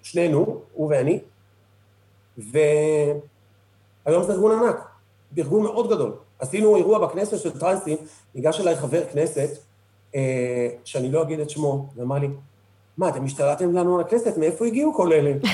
[0.00, 1.18] משנינו, הוא ואני,
[2.38, 3.22] והיום
[4.22, 4.91] זה ארגון ענק,
[5.38, 6.12] ארגון מאוד גדול.
[6.38, 7.96] עשינו אירוע בכנסת של טרנסים,
[8.34, 9.48] ניגש אליי חבר כנסת,
[10.12, 10.14] uh,
[10.84, 12.28] שאני לא אגיד את שמו, ואמר לי,
[12.98, 14.36] מה, אתם השתלטתם לנו על הכנסת?
[14.36, 15.32] מאיפה הגיעו כל אלה?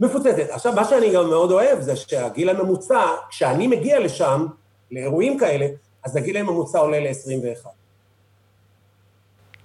[0.00, 0.50] מפוצצת.
[0.50, 4.46] עכשיו, מה שאני גם מאוד אוהב זה שהגיל הממוצע, כשאני מגיע לשם,
[4.90, 5.66] לאירועים כאלה,
[6.04, 7.68] אז הגיל הממוצע עולה ל-21.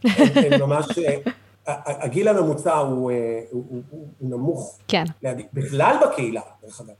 [0.65, 0.86] ממש,
[1.67, 3.12] הגיל הממוצע הוא,
[3.51, 4.79] הוא, הוא, הוא נמוך.
[4.88, 5.03] כן.
[5.53, 6.93] בכלל בקהילה, דרך אגב.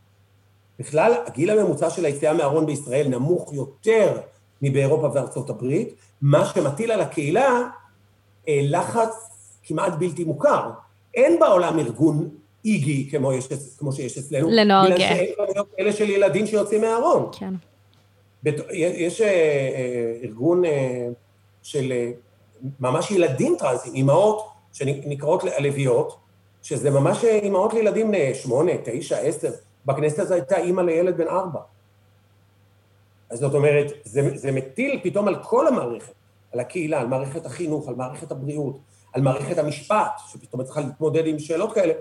[0.80, 4.18] בכלל, הגיל הממוצע של היציאה מהארון בישראל נמוך יותר
[4.62, 7.62] מבאירופה וארצות הברית, מה שמטיל על הקהילה
[8.48, 9.30] אה, לחץ
[9.64, 10.70] כמעט בלתי מוכר.
[11.16, 12.30] אין בעולם ארגון
[12.66, 14.48] איגי כמו, יש, כמו שיש אצלנו.
[14.52, 15.26] לנוער גאה.
[15.80, 17.30] אלה של ילדים שיוצאים מהארון.
[17.32, 17.54] כן.
[18.44, 20.62] בת, יש אה, אה, ארגון
[21.64, 21.94] של
[22.80, 26.16] ממש ילדים טרנסים, אימהות שנקראות לביאות,
[26.62, 29.52] שזה ממש אימהות לילדים שמונה, תשע, עשר.
[29.86, 31.60] בכנסת הזו הייתה אימא לילד בן ארבע.
[33.30, 36.14] אז זאת אומרת, זה, זה מטיל פתאום על כל המערכת.
[36.54, 38.80] על הקהילה, על מערכת החינוך, על מערכת הבריאות,
[39.14, 41.94] על מערכת המשפט, שפתאום צריכה להתמודד עם שאלות כאלה.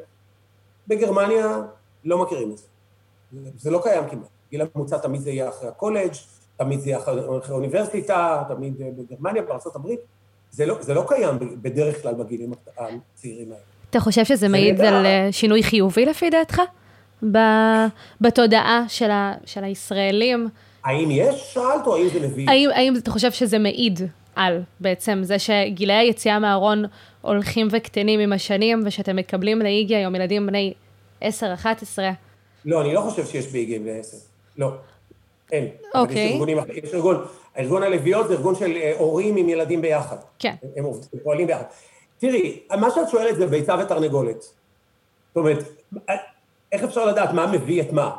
[0.88, 1.58] בגרמניה
[2.04, 2.64] לא מכירים את זה.
[3.56, 4.28] זה לא קיים כמעט.
[4.50, 6.12] גיל הממוצע תמיד זה יהיה אחרי הקולג',
[6.56, 9.88] תמיד זה יהיה אחרי האוניברסיטה, תמיד בגרמניה, בארה"ב.
[10.50, 13.62] זה לא, זה לא קיים בדרך כלל בגילים הצעירים האלה.
[13.90, 16.60] אתה חושב שזה מעיד על אה, שינוי חיובי לפי דעתך?
[18.20, 20.48] בתודעה של, ה, של הישראלים?
[20.84, 22.50] האם יש, שאלת, או האם זה מביא?
[22.50, 24.00] האם, האם אתה חושב שזה מעיד
[24.36, 26.84] על בעצם זה שגילי היציאה מהארון
[27.20, 30.74] הולכים וקטנים עם השנים, ושאתם מקבלים לאיגי היום ילדים בני
[31.22, 31.24] 10-11.
[32.64, 34.16] לא, אני לא חושב שיש באיגי בני 10.
[34.58, 34.70] לא.
[35.52, 35.68] אין.
[35.94, 36.24] אוקיי.
[36.24, 40.16] יש ארגונים, יש ארגון, הארגון הלוויות זה ארגון של אה, הורים עם ילדים ביחד.
[40.38, 40.54] כן.
[40.76, 41.64] הם, הם פועלים ביחד.
[42.18, 44.40] תראי, מה שאת שואלת זה ביצה ותרנגולת.
[44.40, 45.64] זאת אומרת,
[46.72, 48.16] איך אפשר לדעת מה מביא את מה?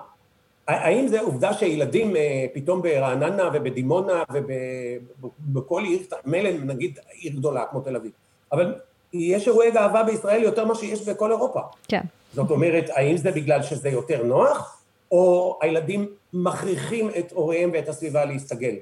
[0.67, 7.81] האם זה עובדה שילדים אה, פתאום ברעננה ובדימונה ובכל עיר, מילא נגיד עיר גדולה כמו
[7.81, 8.11] תל אביב,
[8.51, 8.75] אבל
[9.13, 11.59] יש אירועי גאווה בישראל יותר ממה שיש בכל אירופה.
[11.87, 12.01] כן.
[12.33, 18.25] זאת אומרת, האם זה בגלל שזה יותר נוח, או הילדים מכריחים את הוריהם ואת הסביבה
[18.25, 18.75] להסתגל?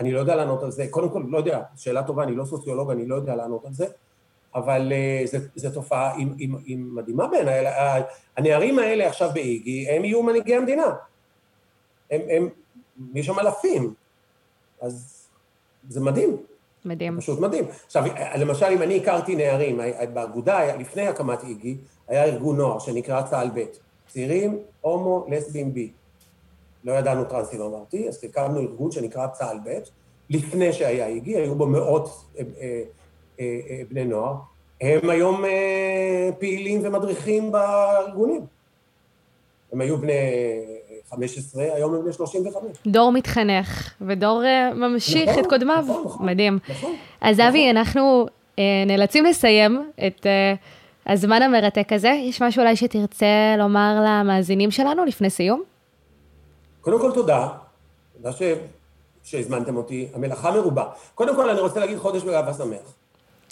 [0.00, 0.86] אני לא יודע לענות על זה.
[0.90, 3.86] קודם כל, לא יודע, שאלה טובה, אני לא סוציולוג, אני לא יודע לענות על זה,
[4.54, 7.64] אבל uh, זו תופעה עם, עם, עם מדהימה בעיניי.
[8.36, 10.92] הנערים האלה עכשיו באיגי, הם יהיו מנהיגי המדינה.
[12.10, 12.48] הם, הם,
[13.14, 13.94] יש שם אלפים.
[14.80, 15.26] אז
[15.88, 16.36] זה מדהים.
[16.84, 17.20] מדהים.
[17.20, 17.64] פשוט מדהים.
[17.86, 18.04] עכשיו,
[18.38, 19.80] למשל, אם אני הכרתי נערים,
[20.12, 21.76] באגודה, לפני הקמת איגי,
[22.08, 23.64] היה ארגון נוער שנקרא צה"ל ב',
[24.08, 25.90] צעירים, הומו, לסבים, בי.
[26.84, 29.78] לא ידענו טרנסים אמרתי, אז הקמנו ארגון שנקרא צה"ל ב',
[30.30, 32.82] לפני שהיה איגי, היו בו מאות אה, אה, אה, אה,
[33.88, 34.34] בני נוער,
[34.80, 38.46] הם היום אה, פעילים ומדריכים בארגונים.
[39.72, 40.12] הם היו בני
[41.10, 42.62] 15, היום הם בני 35.
[42.86, 44.42] דור מתחנך, ודור
[44.74, 45.84] ממשיך נכון, את קודמיו.
[45.88, 46.26] נכון, נכון.
[46.26, 46.58] מדהים.
[46.68, 46.96] נכון.
[47.20, 47.48] אז נכון.
[47.48, 50.26] אבי, אנחנו uh, נאלצים לסיים את
[51.06, 52.08] הזמן המרתק הזה.
[52.08, 55.62] יש משהו אולי שתרצה לומר למאזינים שלנו לפני סיום?
[56.80, 57.48] קודם כל תודה.
[58.16, 58.42] תודה ש...
[59.24, 60.08] שהזמנתם אותי.
[60.14, 60.84] המלאכה מרובה.
[61.14, 62.97] קודם כל אני רוצה להגיד חודש בגאווה שמח.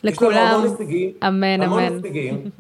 [0.05, 0.65] לכולם.
[1.29, 1.95] אמן, המון אמן.
[2.05, 2.51] הישגים,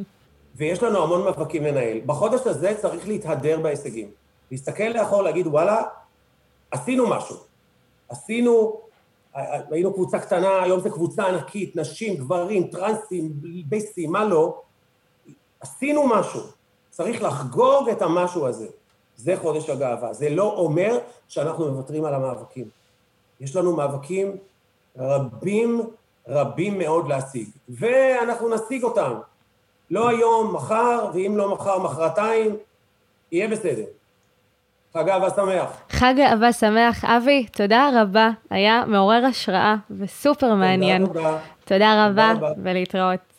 [0.57, 2.01] ויש לנו המון מאבקים לנהל.
[2.07, 4.09] בחודש הזה צריך להתהדר בהישגים.
[4.51, 5.83] להסתכל לאחור, להגיד, וואלה,
[6.71, 7.37] עשינו משהו.
[8.09, 8.81] עשינו,
[9.71, 13.33] היינו קבוצה קטנה, היום זו קבוצה ענקית, נשים, גברים, טרנסים,
[13.69, 14.61] ביסים, מה לא.
[15.61, 16.41] עשינו משהו.
[16.91, 18.67] צריך לחגוג את המשהו הזה.
[19.17, 20.13] זה חודש הגאווה.
[20.13, 22.69] זה לא אומר שאנחנו מוותרים על המאבקים.
[23.41, 24.37] יש לנו מאבקים
[24.99, 25.83] רבים,
[26.29, 29.13] רבים מאוד להשיג, ואנחנו נשיג אותם.
[29.91, 32.57] לא היום, מחר, ואם לא מחר, מחרתיים,
[33.33, 33.85] יהיה בסדר.
[34.95, 35.71] חג אהבה שמח.
[35.91, 37.05] חג אהבה שמח.
[37.05, 38.31] אבי, תודה רבה.
[38.51, 41.07] היה מעורר השראה וסופר מעניין.
[41.07, 41.39] תודה, תודה.
[41.65, 43.36] תודה רבה, ולהתראות.